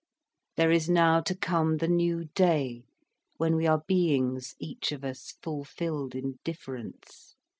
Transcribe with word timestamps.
There 0.57 0.71
is 0.71 0.89
now 0.89 1.21
to 1.21 1.35
come 1.35 1.77
the 1.77 1.87
new 1.87 2.25
day, 2.33 2.85
when 3.37 3.55
we 3.55 3.67
are 3.67 3.83
beings 3.85 4.55
each 4.57 4.91
of 4.91 5.03
us, 5.03 5.35
fulfilled 5.43 6.15
in 6.15 6.39
difference. 6.43 7.35